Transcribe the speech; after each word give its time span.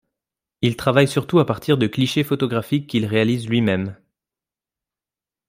Il 0.63 0.77
travaille 0.77 1.07
surtout 1.07 1.37
à 1.37 1.45
partir 1.45 1.77
de 1.77 1.85
clichés 1.85 2.23
photographiques 2.23 2.87
qu'il 2.87 3.05
réalise 3.05 3.47
lui-même. 3.47 3.95